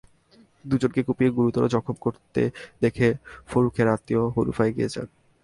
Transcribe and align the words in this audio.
দুজনকে 0.65 1.01
কুপিয়ে 1.03 1.31
গুরুতর 1.31 1.63
জখম 1.67 1.95
করতে 2.01 2.41
দেখে 2.81 3.07
ফরুখের 3.47 3.87
আত্মীয় 3.87 4.21
হনুফা 4.35 4.63
এগিয়ে 4.65 4.89
যান। 4.93 5.07